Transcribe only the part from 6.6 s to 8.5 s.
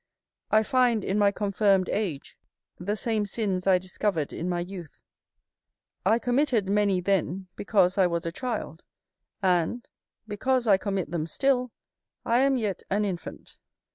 many then because I was a